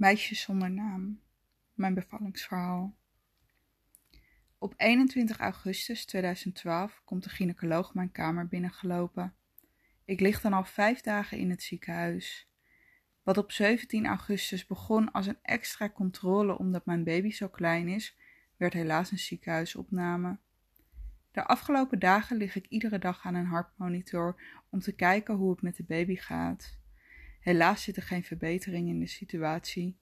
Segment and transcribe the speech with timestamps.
[0.00, 1.20] Meisjes zonder naam.
[1.74, 2.96] Mijn bevallingsverhaal.
[4.58, 9.34] Op 21 augustus 2012 komt de gynaecoloog mijn kamer binnengelopen.
[10.04, 12.48] Ik lig dan al vijf dagen in het ziekenhuis.
[13.22, 18.16] Wat op 17 augustus begon als een extra controle omdat mijn baby zo klein is,
[18.56, 20.38] werd helaas een ziekenhuisopname.
[21.30, 25.62] De afgelopen dagen lig ik iedere dag aan een hartmonitor om te kijken hoe het
[25.62, 26.79] met de baby gaat.
[27.40, 29.98] Helaas zit er geen verbetering in de situatie.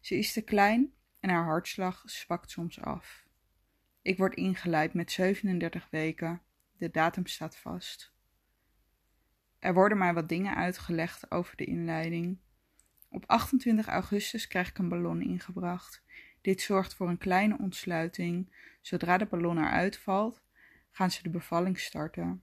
[0.00, 3.26] Ze is te klein en haar hartslag zwakt soms af.
[4.02, 6.42] Ik word ingeleid met 37 weken.
[6.76, 8.12] De datum staat vast.
[9.58, 12.38] Er worden mij wat dingen uitgelegd over de inleiding.
[13.08, 16.02] Op 28 augustus krijg ik een ballon ingebracht.
[16.40, 18.54] Dit zorgt voor een kleine ontsluiting.
[18.80, 20.42] Zodra de ballon eruit valt,
[20.90, 22.42] gaan ze de bevalling starten.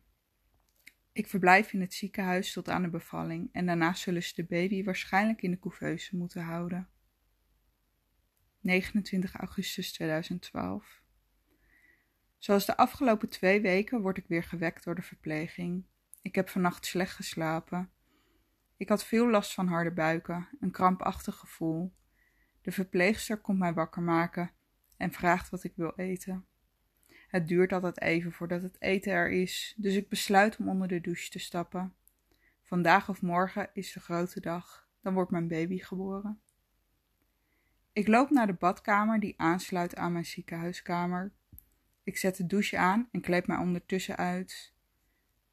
[1.17, 4.83] Ik verblijf in het ziekenhuis tot aan de bevalling en daarna zullen ze de baby
[4.83, 6.89] waarschijnlijk in de couveuse moeten houden.
[8.59, 11.01] 29 augustus 2012.
[12.37, 15.85] Zoals de afgelopen twee weken word ik weer gewekt door de verpleging.
[16.21, 17.91] Ik heb vannacht slecht geslapen.
[18.75, 21.93] Ik had veel last van harde buiken, een krampachtig gevoel.
[22.61, 24.51] De verpleegster komt mij wakker maken
[24.97, 26.47] en vraagt wat ik wil eten.
[27.27, 31.01] Het duurt altijd even voordat het eten er is, dus ik besluit om onder de
[31.01, 31.93] douche te stappen.
[32.61, 36.41] Vandaag of morgen is de grote dag, dan wordt mijn baby geboren.
[37.93, 41.31] Ik loop naar de badkamer die aansluit aan mijn ziekenhuiskamer.
[42.03, 44.73] Ik zet de douche aan en kleed mij ondertussen uit.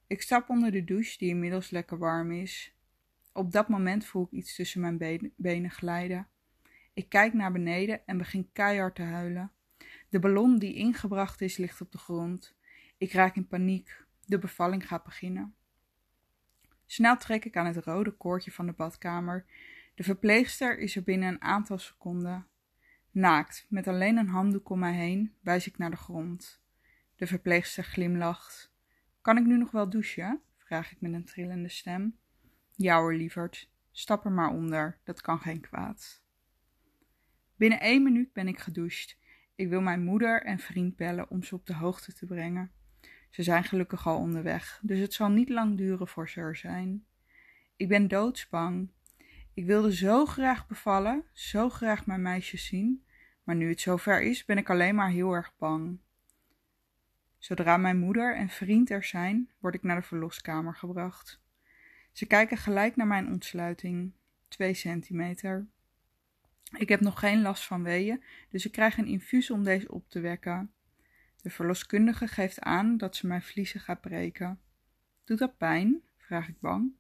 [0.07, 2.75] Ik stap onder de douche die inmiddels lekker warm is.
[3.33, 6.29] Op dat moment voel ik iets tussen mijn benen glijden.
[6.93, 9.53] Ik kijk naar beneden en begin keihard te huilen.
[10.15, 12.55] De ballon die ingebracht is ligt op de grond.
[12.99, 14.05] Ik raak in paniek.
[14.27, 15.55] De bevalling gaat beginnen.
[16.87, 19.45] Snel trek ik aan het rode koordje van de badkamer.
[19.95, 22.47] De verpleegster is er binnen een aantal seconden.
[23.11, 26.61] Naakt, met alleen een handdoek om mij heen, wijs ik naar de grond.
[27.17, 28.73] De verpleegster glimlacht.
[29.21, 30.41] Kan ik nu nog wel douchen?
[30.57, 32.17] vraag ik met een trillende stem.
[32.77, 33.71] Ja lieverd.
[33.91, 36.23] Stap er maar onder, dat kan geen kwaad.
[37.57, 39.23] Binnen één minuut ben ik gedoucht.
[39.55, 42.73] Ik wil mijn moeder en vriend bellen om ze op de hoogte te brengen.
[43.31, 47.07] Ze zijn gelukkig al onderweg, dus het zal niet lang duren voor ze er zijn.
[47.77, 48.91] Ik ben doodsbang.
[49.55, 53.05] Ik wilde zo graag bevallen, zo graag mijn meisjes zien,
[53.43, 55.99] maar nu het zover is, ben ik alleen maar heel erg bang.
[57.39, 61.41] Zodra mijn moeder en vriend er zijn, word ik naar de verloskamer gebracht.
[62.13, 64.13] Ze kijken gelijk naar mijn ontsluiting,
[64.49, 65.67] twee centimeter.
[66.73, 70.09] Ik heb nog geen last van weeën, dus ik krijg een infuus om deze op
[70.09, 70.73] te wekken.
[71.43, 74.61] De verloskundige geeft aan dat ze mijn vliezen gaat breken.
[75.25, 76.03] Doet dat pijn?
[76.17, 76.93] vraag ik bang.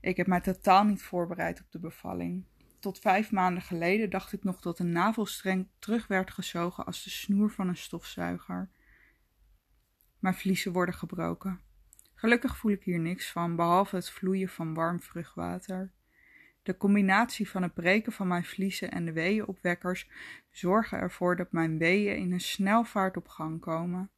[0.00, 2.44] Ik heb mij totaal niet voorbereid op de bevalling.
[2.78, 7.10] Tot vijf maanden geleden dacht ik nog dat een navelstreng terug werd gezogen als de
[7.10, 8.70] snoer van een stofzuiger.
[10.18, 11.60] Maar vliezen worden gebroken.
[12.14, 15.92] Gelukkig voel ik hier niks van, behalve het vloeien van warm vruchtwater.
[16.68, 20.08] De combinatie van het breken van mijn vliezen en de weeënopwekkers
[20.50, 24.10] zorgen ervoor dat mijn weeën in een snelvaart op gang komen.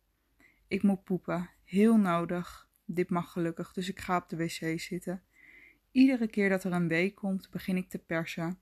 [0.68, 2.68] Ik moet poepen, heel nodig.
[2.84, 5.22] Dit mag gelukkig, dus ik ga op de wc zitten.
[5.90, 8.60] Iedere keer dat er een wee komt, begin ik te persen,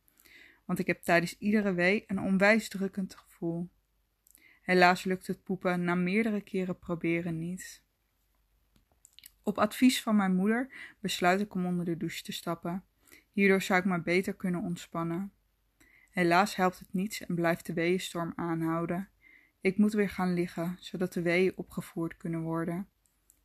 [0.64, 3.68] want ik heb tijdens iedere wee een onwijs drukkend gevoel.
[4.62, 7.82] Helaas lukt het poepen na meerdere keren proberen niet.
[9.42, 12.82] Op advies van mijn moeder besluit ik om onder de douche te stappen.
[13.38, 15.32] Hierdoor zou ik maar beter kunnen ontspannen.
[16.10, 19.08] Helaas helpt het niets en blijft de weeënstorm aanhouden.
[19.60, 22.88] Ik moet weer gaan liggen, zodat de weeën opgevoerd kunnen worden.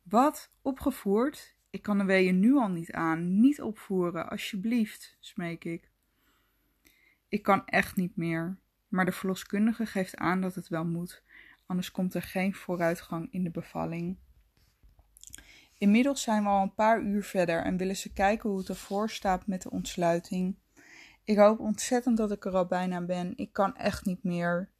[0.02, 0.52] Wat?
[0.62, 1.56] Opgevoerd?
[1.70, 3.40] Ik kan de weeën nu al niet aan.
[3.40, 5.90] Niet opvoeren, alsjeblieft, smeek ik.
[7.28, 8.58] Ik kan echt niet meer.
[8.88, 11.22] Maar de verloskundige geeft aan dat het wel moet,
[11.66, 14.16] anders komt er geen vooruitgang in de bevalling.
[15.84, 19.10] Inmiddels zijn we al een paar uur verder en willen ze kijken hoe het ervoor
[19.10, 20.56] staat met de ontsluiting.
[21.24, 23.32] Ik hoop ontzettend dat ik er al bijna ben.
[23.36, 24.70] Ik kan echt niet meer.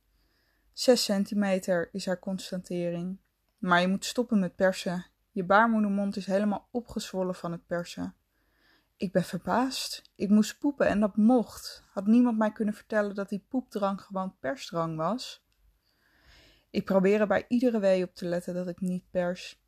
[0.73, 3.19] 6 centimeter is haar constatering.
[3.59, 5.07] Maar je moet stoppen met persen.
[5.31, 8.15] Je baarmoedermond is helemaal opgezwollen van het persen.
[8.97, 10.03] Ik ben verbaasd.
[10.15, 11.85] Ik moest poepen en dat mocht.
[11.93, 15.47] Had niemand mij kunnen vertellen dat die poepdrang gewoon persdrang was?
[16.71, 19.63] Ik probeer er bij iedere wee op te letten dat ik niet pers.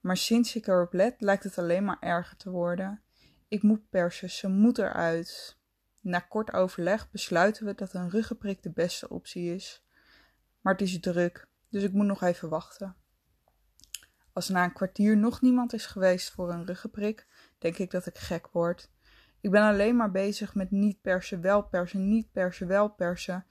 [0.00, 3.02] Maar sinds ik erop let, lijkt het alleen maar erger te worden.
[3.48, 5.58] Ik moet persen, ze moet eruit.
[6.00, 9.84] Na kort overleg besluiten we dat een ruggenprik de beste optie is.
[10.60, 12.96] Maar het is druk, dus ik moet nog even wachten.
[14.32, 17.26] Als na een kwartier nog niemand is geweest voor een ruggenprik,
[17.58, 18.90] denk ik dat ik gek word.
[19.40, 23.46] Ik ben alleen maar bezig met niet persen, wel persen, niet persen, wel persen.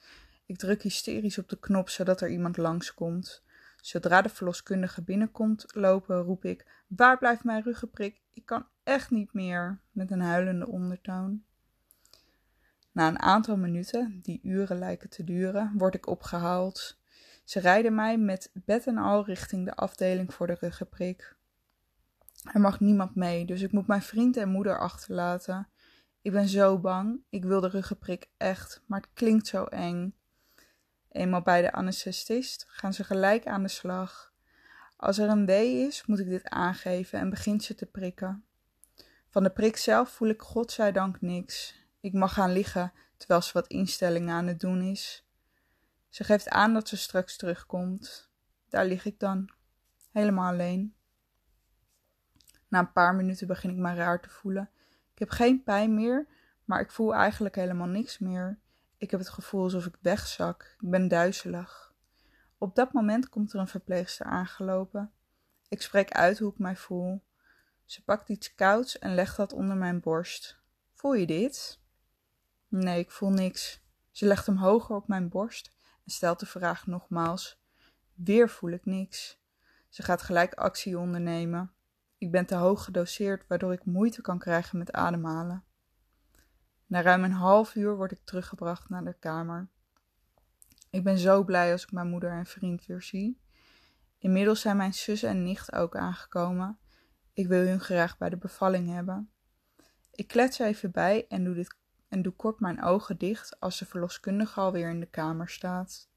[0.45, 3.43] Ik druk hysterisch op de knop zodat er iemand langskomt.
[3.81, 8.21] Zodra de verloskundige binnenkomt lopen, roep ik: Waar blijft mijn ruggenprik?
[8.33, 9.79] Ik kan echt niet meer.
[9.91, 11.43] Met een huilende ondertoon.
[12.91, 16.99] Na een aantal minuten, die uren lijken te duren, word ik opgehaald.
[17.43, 21.35] Ze rijden mij met bed en al richting de afdeling voor de ruggenprik.
[22.43, 25.67] Er mag niemand mee, dus ik moet mijn vriend en moeder achterlaten.
[26.21, 27.19] Ik ben zo bang.
[27.29, 30.13] Ik wil de ruggenprik echt, maar het klinkt zo eng.
[31.11, 34.33] Eenmaal bij de anesthesist gaan ze gelijk aan de slag.
[34.95, 38.43] Als er een wee is, moet ik dit aangeven en begint ze te prikken.
[39.29, 41.87] Van de prik zelf voel ik godzijdank niks.
[41.99, 45.27] Ik mag gaan liggen terwijl ze wat instellingen aan het doen is.
[46.09, 48.29] Ze geeft aan dat ze straks terugkomt.
[48.69, 49.51] Daar lig ik dan,
[50.11, 50.93] helemaal alleen.
[52.67, 54.69] Na een paar minuten begin ik me raar te voelen.
[55.13, 56.27] Ik heb geen pijn meer,
[56.65, 58.59] maar ik voel eigenlijk helemaal niks meer.
[58.99, 60.75] Ik heb het gevoel alsof ik wegzak.
[60.79, 61.93] Ik ben duizelig.
[62.57, 65.11] Op dat moment komt er een verpleegster aangelopen.
[65.67, 67.23] Ik spreek uit hoe ik mij voel.
[67.85, 70.59] Ze pakt iets kouds en legt dat onder mijn borst.
[70.93, 71.79] Voel je dit?
[72.67, 73.81] Nee, ik voel niks.
[74.11, 75.71] Ze legt hem hoger op mijn borst
[76.05, 77.61] en stelt de vraag nogmaals.
[78.13, 79.39] Weer voel ik niks.
[79.89, 81.71] Ze gaat gelijk actie ondernemen.
[82.17, 85.63] Ik ben te hoog gedoseerd, waardoor ik moeite kan krijgen met ademhalen.
[86.89, 89.69] Na ruim een half uur word ik teruggebracht naar de kamer.
[90.89, 93.39] Ik ben zo blij als ik mijn moeder en vriend weer zie.
[94.17, 96.77] Inmiddels zijn mijn zus en nicht ook aangekomen.
[97.33, 99.31] Ik wil hun graag bij de bevalling hebben.
[100.11, 101.75] Ik klets even bij en doe, dit,
[102.07, 106.09] en doe kort mijn ogen dicht als de verloskundige alweer in de kamer staat.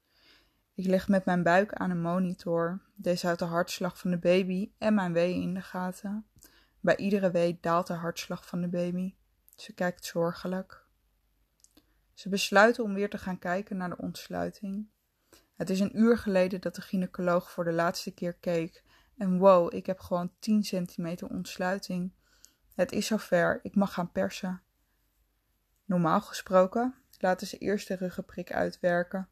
[0.73, 2.81] Ik leg met mijn buik aan een monitor.
[2.95, 6.25] Deze houdt de hartslag van de baby en mijn wee in de gaten.
[6.79, 9.15] Bij iedere wee daalt de hartslag van de baby.
[9.55, 10.85] Ze kijkt zorgelijk.
[12.13, 14.87] Ze besluiten om weer te gaan kijken naar de ontsluiting.
[15.55, 18.83] Het is een uur geleden dat de gynaecoloog voor de laatste keer keek.
[19.17, 22.13] En wow, ik heb gewoon 10 centimeter ontsluiting.
[22.75, 24.61] Het is zover, ik mag gaan persen.
[25.85, 29.29] Normaal gesproken laten ze eerst de ruggenprik uitwerken.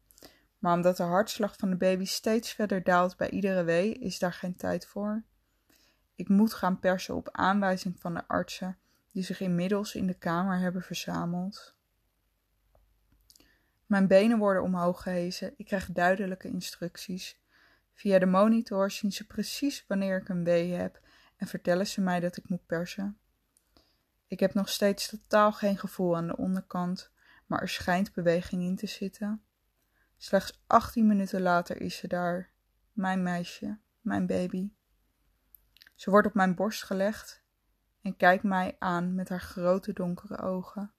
[0.58, 4.32] Maar omdat de hartslag van de baby steeds verder daalt bij iedere wee, is daar
[4.32, 5.24] geen tijd voor.
[6.14, 8.78] Ik moet gaan persen op aanwijzing van de artsen
[9.12, 11.74] die zich inmiddels in de kamer hebben verzameld.
[13.86, 15.54] Mijn benen worden omhoog gehezen.
[15.56, 17.40] Ik krijg duidelijke instructies.
[17.94, 21.00] Via de monitor zien ze precies wanneer ik een wee heb
[21.36, 23.18] en vertellen ze mij dat ik moet persen.
[24.26, 27.10] Ik heb nog steeds totaal geen gevoel aan de onderkant,
[27.46, 29.42] maar er schijnt beweging in te zitten.
[30.16, 32.50] Slechts 18 minuten later is ze daar,
[32.92, 34.70] mijn meisje, mijn baby.
[35.94, 37.41] Ze wordt op mijn borst gelegd
[38.02, 40.92] en kijkt mij aan met haar grote donkere ogen.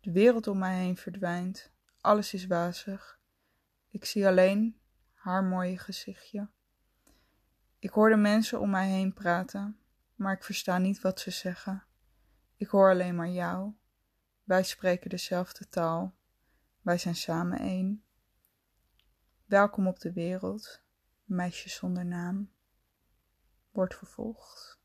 [0.00, 3.20] De wereld om mij heen verdwijnt, alles is wazig.
[3.88, 4.80] Ik zie alleen
[5.12, 6.48] haar mooie gezichtje.
[7.78, 9.78] Ik hoor de mensen om mij heen praten,
[10.14, 11.84] maar ik versta niet wat ze zeggen.
[12.56, 13.72] Ik hoor alleen maar jou.
[14.44, 16.14] Wij spreken dezelfde taal.
[16.82, 18.04] Wij zijn samen één.
[19.44, 20.82] Welkom op de wereld,
[21.24, 22.50] meisje zonder naam.
[23.70, 24.75] Wordt vervolgd.